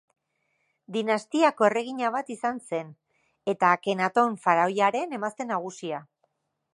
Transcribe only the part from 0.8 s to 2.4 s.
Dinastiako erregina bat